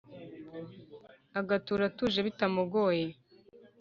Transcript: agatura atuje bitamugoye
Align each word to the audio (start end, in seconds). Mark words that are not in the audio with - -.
agatura 1.39 1.81
atuje 1.89 2.19
bitamugoye 2.27 3.05